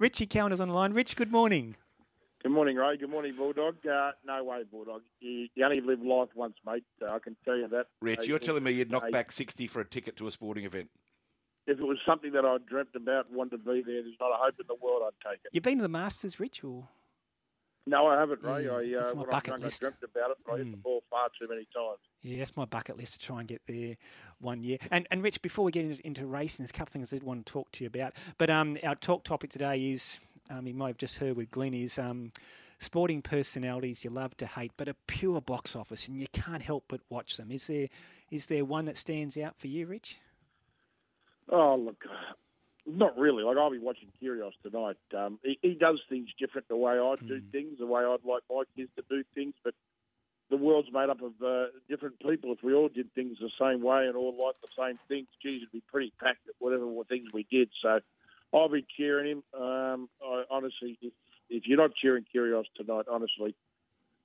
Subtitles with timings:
[0.00, 0.94] Richie Cowan is on the line.
[0.94, 1.76] Rich, good morning.
[2.42, 2.96] Good morning, Ray.
[2.96, 3.86] Good morning, Bulldog.
[3.86, 5.02] Uh, no way, Bulldog.
[5.20, 6.84] You, you only live life once, mate.
[7.02, 7.84] Uh, I can tell you that.
[8.00, 10.88] Rich, you're telling me you'd knock back 60 for a ticket to a sporting event.
[11.66, 14.30] If it was something that I dreamt about and wanted to be there, there's not
[14.30, 15.50] a hope in the world I'd take it.
[15.52, 16.88] You've been to the Masters, Rich, or
[17.90, 18.66] No, I haven't, Ray.
[18.66, 19.82] Yeah, I, uh, that's my when I was bucket young, list.
[19.82, 20.82] I dreamt about it, but I hit the Mm.
[20.82, 21.98] ball far too many times.
[22.22, 23.96] yeah, that's my bucket list to try and get there
[24.38, 24.78] one year.
[24.92, 27.16] And and Rich, before we get into, into racing, there's a couple of things I
[27.16, 28.14] did want to talk to you about.
[28.38, 31.74] But um, our talk topic today is um, you might have just heard with Glenn
[31.74, 32.30] is um,
[32.78, 36.84] sporting personalities you love to hate, but a pure box office, and you can't help
[36.86, 37.50] but watch them.
[37.50, 37.88] Is there
[38.30, 40.18] is there one that stands out for you, Rich?
[41.48, 42.04] Oh, look,
[42.86, 43.42] not really.
[43.42, 44.96] Like, I'll be watching Kyrgios tonight.
[45.16, 47.50] Um, he, he does things different the way I do Mm.
[47.52, 49.74] things, the way I'd like my kids to do things, but
[50.50, 52.52] the world's made up of uh, different people.
[52.52, 55.62] If we all did things the same way and all liked the same things, geez,
[55.62, 57.70] it'd be pretty packed at whatever things we did.
[57.80, 58.00] So
[58.52, 59.62] I'll be cheering him.
[59.62, 61.12] Um, I, honestly, if,
[61.48, 63.54] if you're not cheering Kyrgios tonight, honestly,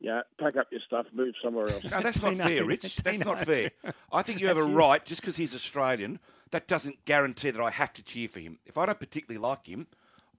[0.00, 1.84] yeah, pack up your stuff, move somewhere else.
[1.90, 2.96] No, that's not fair, Rich.
[3.04, 3.70] That's not fair.
[4.12, 7.70] I think you have a right, just because he's Australian, that doesn't guarantee that I
[7.70, 8.58] have to cheer for him.
[8.66, 9.86] If I don't particularly like him,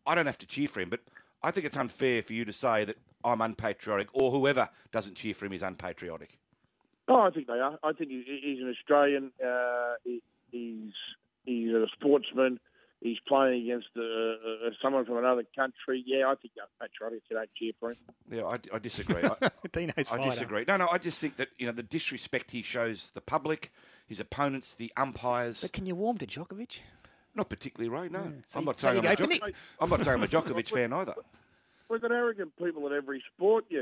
[0.06, 0.90] I don't have to cheer for him.
[0.90, 1.02] But
[1.44, 5.34] I think it's unfair for you to say that I'm unpatriotic or whoever doesn't cheer
[5.34, 6.38] for him is unpatriotic.
[7.08, 7.78] Oh, I think they are.
[7.84, 9.32] I think he's an Australian.
[9.44, 9.94] Uh,
[10.52, 10.92] he's
[11.46, 12.60] he's a sportsman.
[13.02, 16.04] He's playing against uh, uh, someone from another country.
[16.08, 17.98] Yeah, I think you're patriotic if you don't cheer for him.
[18.32, 19.22] Yeah, I, I disagree.
[19.24, 20.66] I, Dino's I disagree.
[20.68, 23.72] No, no, I just think that you know the disrespect he shows the public,
[24.06, 25.62] his opponents, the umpires.
[25.62, 26.80] But can you warm to Djokovic?
[27.34, 28.12] Not particularly, right?
[28.12, 30.28] No, so- I'm not so saying I'm a, go for I'm not saying I'm a
[30.28, 31.16] Djokovic fan either.
[31.90, 33.66] We've got arrogant people at every sport.
[33.70, 33.82] Yeah.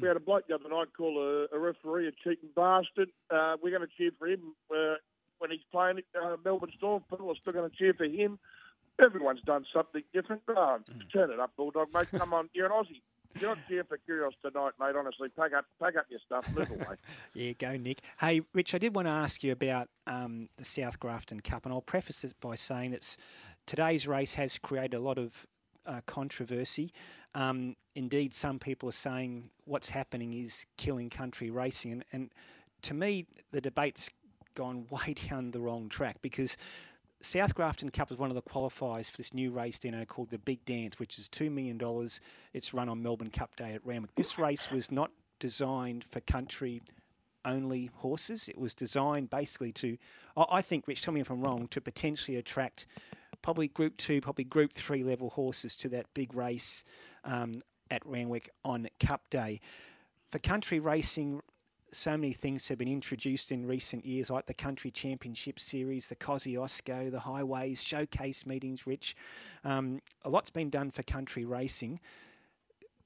[0.00, 3.08] We had a bloke the other night call a, a referee a cheating bastard.
[3.30, 4.94] Uh, we're going to cheer for him uh,
[5.38, 7.02] when he's playing uh, Melbourne Storm.
[7.10, 8.38] People are still going to cheer for him.
[9.00, 10.42] Everyone's done something different.
[10.48, 10.78] Oh,
[11.12, 12.08] Turn it up, Bulldog, mate.
[12.16, 13.00] Come on, you're an Aussie.
[13.40, 14.96] You're cheering for Kyrgios tonight, mate.
[14.96, 16.96] Honestly, pack up, pack up your stuff, move away.
[17.34, 18.00] Yeah, go Nick.
[18.20, 21.72] Hey, Rich, I did want to ask you about um, the South Grafton Cup, and
[21.72, 23.16] I'll preface it by saying that
[23.66, 25.46] today's race has created a lot of
[25.86, 26.92] uh, controversy.
[27.34, 32.30] Um, indeed, some people are saying what's happening is killing country racing, and, and
[32.82, 34.10] to me, the debate's
[34.54, 36.56] gone way down the wrong track because
[37.20, 40.38] South Grafton Cup is one of the qualifiers for this new race, Dino, called the
[40.38, 41.80] Big Dance, which is $2 million.
[42.52, 44.14] It's run on Melbourne Cup Day at Randwick.
[44.14, 46.80] This race was not designed for country
[47.44, 48.48] only horses.
[48.48, 49.96] It was designed basically to,
[50.36, 52.86] I think, Rich, tell me if I'm wrong, to potentially attract
[53.42, 56.84] probably Group 2, probably Group 3 level horses to that big race
[57.24, 59.60] um, at Randwick on Cup Day.
[60.30, 61.40] For country racing,
[61.92, 66.16] so many things have been introduced in recent years, like the Country Championship Series, the
[66.16, 69.16] Cosi Kosciuszko, the highways, showcase meetings, Rich.
[69.64, 71.98] Um, a lot's been done for country racing.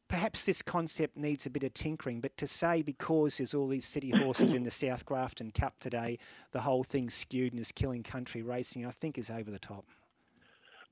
[0.08, 3.86] Perhaps this concept needs a bit of tinkering, but to say because there's all these
[3.86, 6.18] city horses in the South Grafton Cup today,
[6.50, 9.86] the whole thing's skewed and is killing country racing, I think is over the top.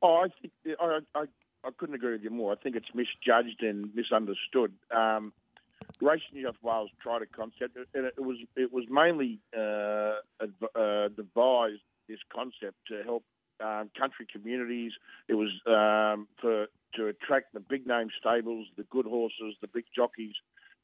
[0.00, 1.24] Oh, I think I, I,
[1.64, 2.52] I couldn't agree with you more.
[2.52, 4.72] I think it's misjudged and misunderstood.
[4.90, 5.34] Um,
[6.00, 11.08] Racing New South Wales tried a concept, and it was it was mainly uh, uh,
[11.08, 13.24] devised this concept to help
[13.60, 14.92] um, country communities.
[15.28, 19.84] It was um, for to attract the big name stables, the good horses, the big
[19.94, 20.34] jockeys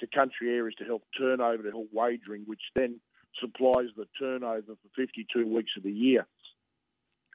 [0.01, 3.01] to country areas to help turnover, to help wagering, which then
[3.41, 6.27] supplies the turnover for 52 weeks of the year.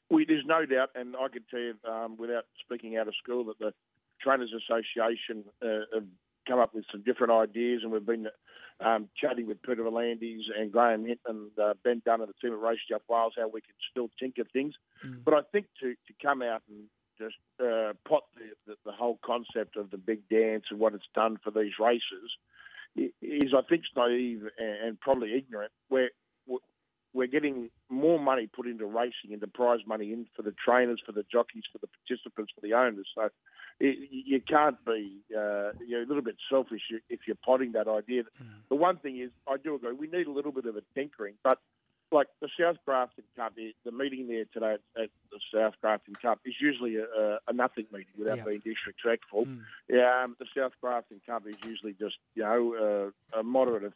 [0.09, 3.45] We, there's no doubt, and I can tell you um, without speaking out of school,
[3.45, 3.73] that the
[4.21, 5.99] Trainers Association uh,
[6.47, 8.27] come up with some different ideas, and we've been
[8.79, 11.19] um, chatting with Peter V'landys and Graham Hinton
[11.57, 14.09] and uh, Ben Dunn and the team at Race New Wales how we can still
[14.19, 14.73] tinker things.
[15.05, 15.23] Mm.
[15.23, 16.85] But I think to, to come out and
[17.19, 21.05] just uh, pot the, the, the whole concept of the big dance and what it's
[21.13, 22.31] done for these races
[22.95, 25.71] is, I think, naive and, and probably ignorant.
[25.89, 26.09] We're,
[27.13, 31.11] we're getting more money put into racing, into prize money in for the trainers, for
[31.11, 33.07] the jockeys, for the participants, for the owners.
[33.13, 33.29] So
[33.81, 38.23] it, you can't be uh, you're a little bit selfish if you're potting that idea.
[38.69, 41.33] The one thing is, I do agree, we need a little bit of a tinkering,
[41.43, 41.59] but
[42.11, 46.39] like the South Grafton Cup, the the meeting there today at, the South Grafton Cup
[46.45, 49.45] is usually a, a, nothing meeting without being disrespectful.
[49.45, 49.61] Mm.
[49.89, 53.93] Yeah, um, the South Grafton Cup is usually just you know uh, a moderate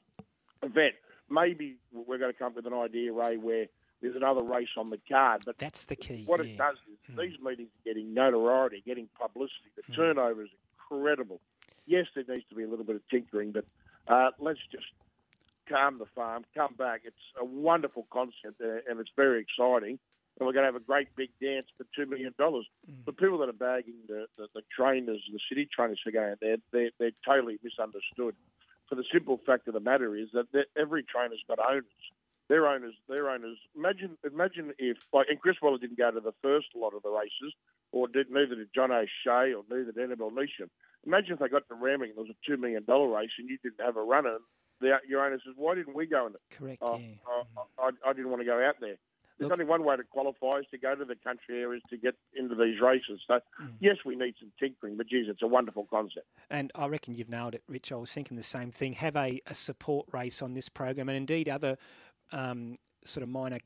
[0.63, 0.95] event.
[1.29, 3.65] Maybe we're going to come up with an idea, Ray, where
[4.01, 6.23] there's another race on the card, but That's the key.
[6.25, 6.53] what yeah.
[6.53, 7.17] it does is Mm.
[7.21, 9.69] these meetings are getting notoriety, getting publicity.
[9.75, 9.95] The Mm.
[9.95, 11.39] turnover is incredible.
[11.85, 13.65] Yes, there needs to be a little bit of tinkering, but
[14.07, 14.85] uh, let's just
[15.67, 17.01] calm the farm, come back.
[17.05, 19.97] It's a wonderful concept uh, and it's very exciting.
[20.37, 22.67] and we're going to have a great big dance for two million dollars.
[22.89, 23.05] Mm.
[23.05, 26.57] The people that are bagging the, the, the trainers, the city trainers for going there,
[26.71, 28.35] they're, they're totally misunderstood.
[28.89, 30.47] For the simple fact of the matter is that
[30.77, 31.85] every trainer's got owners.
[32.47, 33.57] Their owners, their owners.
[33.75, 37.09] Imagine, imagine if like, and Chris Waller didn't go to the first lot of the
[37.09, 37.53] races,
[37.91, 40.69] or did neither did John O'Shea, or neither did Annabel Neasham.
[41.07, 43.49] Imagine if they got to Randwick and there was a two million dollar race and
[43.49, 44.37] you didn't have a runner.
[44.81, 46.79] The, your owner says, "Why didn't we go in it?" Correct.
[46.81, 47.15] Oh, yeah.
[47.27, 47.43] oh,
[47.79, 48.95] I, I didn't want to go out there.
[49.37, 51.97] There's Look- only one way to qualify is to go to the country areas to
[51.97, 53.19] get into these races.
[53.27, 53.73] So, Mm.
[53.81, 56.25] yes, we need some tinkering, but geez, it's a wonderful concept.
[56.49, 57.91] And I reckon you've nailed it, Rich.
[57.91, 58.93] I was thinking the same thing.
[58.93, 61.77] Have a, a support race on this program, and indeed other
[62.31, 63.59] um, sort of minor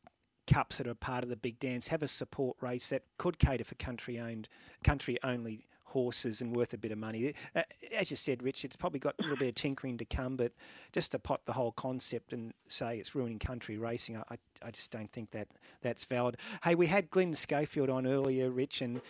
[0.47, 1.88] cups that are part of the big dance.
[1.88, 4.50] Have a support race that could cater for country owned,
[4.83, 7.33] country only horses and worth a bit of money.
[7.56, 7.63] Uh,
[7.97, 10.53] As you said, Rich, it's probably got a little bit of tinkering to come, but
[10.91, 14.91] just to pot the whole concept and say it's ruining country racing, I, I, just
[14.91, 15.47] don't think that
[15.81, 16.38] that's valid.
[16.63, 19.01] Hey, we had Glenn Schofield on earlier, Rich, and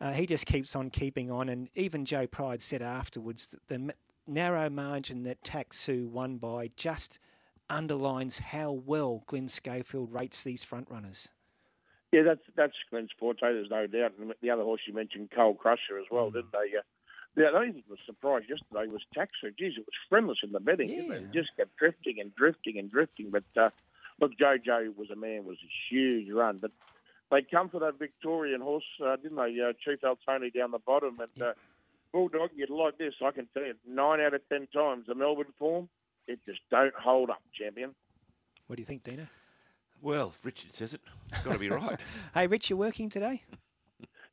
[0.00, 1.48] uh, he just keeps on keeping on.
[1.48, 3.94] And even Joe Pride said afterwards that the
[4.26, 7.18] narrow margin that Taxu won by just
[7.70, 11.28] underlines how well Glenn Schofield rates these front runners.
[12.12, 13.40] Yeah, that's that's Glenn's forte.
[13.40, 14.12] There's no doubt.
[14.20, 16.78] And the other horse you mentioned, Cole Crusher, as well, didn't they?
[16.78, 16.82] Uh,
[17.36, 19.52] yeah, the only thing that was surprised yesterday was Taxu.
[19.58, 20.88] Geez, it was friendless in the betting.
[20.88, 21.14] Yeah.
[21.14, 23.30] It just kept drifting and drifting and drifting.
[23.30, 23.70] But uh,
[24.20, 25.44] look, JoJo was a man.
[25.44, 26.70] Was a huge run, but
[27.32, 29.58] they come for that Victorian horse, uh, didn't they?
[29.60, 31.52] Uh, Chief Altoni down the bottom, and uh,
[32.12, 32.50] Bulldog.
[32.54, 33.74] You'd like this, I can tell you.
[33.88, 35.88] Nine out of ten times the Melbourne form,
[36.26, 37.94] it just don't hold up, champion.
[38.66, 39.28] What do you think, Dina?
[40.00, 41.00] Well, Richard says it,
[41.30, 41.98] it's got to be right.
[42.34, 43.42] Hey, Rich, you're working today?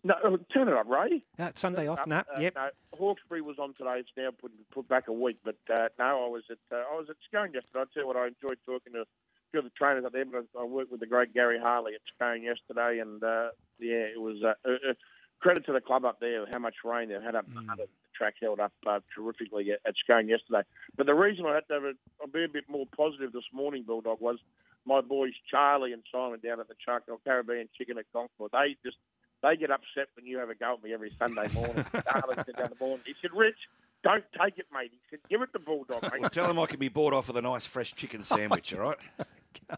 [0.03, 1.23] No, uh, turn it up, Ray.
[1.38, 2.05] Uh, Sunday off?
[2.07, 2.23] No, No.
[2.35, 2.55] uh, yep.
[2.55, 3.99] no, Hawkesbury was on today.
[3.99, 6.95] It's now put put back a week, but uh, no, I was at uh, I
[6.97, 7.81] was at Scone yesterday.
[7.81, 9.05] I tell you what, I enjoyed talking to a
[9.51, 10.25] few of the trainers up there.
[10.25, 13.49] But I, I worked with the great Gary Harley at Scone yesterday, and uh,
[13.79, 14.93] yeah, it was uh, uh, uh,
[15.41, 17.75] credit to the club up there how much rain they've had up Mm.
[17.75, 20.61] The track held up uh, terrifically at, at Scone yesterday.
[20.95, 23.83] But the reason I had to have a, be a bit more positive this morning,
[23.83, 24.38] Bulldog, was
[24.85, 28.51] my boys Charlie and Simon down at the Charcoal Caribbean Chicken at Concord.
[28.53, 28.97] They just
[29.41, 31.85] they get upset when you have a go at me every Sunday morning.
[32.11, 33.57] Charlie said down the morning, he said, Rich,
[34.03, 34.91] don't take it, mate.
[34.91, 36.21] He said, give it to Bulldog, mate.
[36.21, 38.81] Well, tell him I can be bought off with a nice fresh chicken sandwich, all
[38.81, 38.97] right?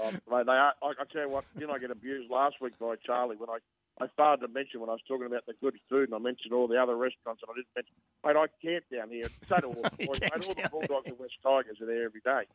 [0.00, 2.78] Oh, mate, they are, I, I tell you what, didn't I get abused last week
[2.78, 3.58] by Charlie when I,
[4.00, 6.52] I started to mention when I was talking about the good food and I mentioned
[6.52, 9.28] all the other restaurants and I didn't mention, mate, I camp down here.
[9.42, 10.20] So do all the boys.
[10.20, 12.48] Mate, all the Bulldogs and West Tigers are there every day.